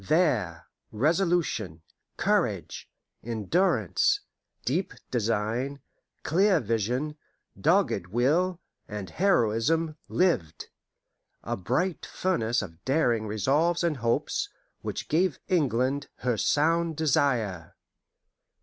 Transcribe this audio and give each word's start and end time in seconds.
There 0.07 0.65
resolution, 0.91 1.83
courage, 2.17 2.89
endurance, 3.23 4.21
deep 4.65 4.95
design, 5.11 5.79
clear 6.23 6.59
vision, 6.59 7.19
dogged 7.55 8.07
will, 8.07 8.59
and 8.87 9.11
heroism, 9.11 9.97
lived: 10.09 10.69
a 11.43 11.55
bright 11.55 12.03
furnace 12.03 12.63
of 12.63 12.83
daring 12.83 13.27
resolves 13.27 13.83
and 13.83 13.97
hopes, 13.97 14.49
which 14.81 15.07
gave 15.07 15.37
England 15.49 16.07
her 16.25 16.35
sound 16.35 16.97
desire. 16.97 17.75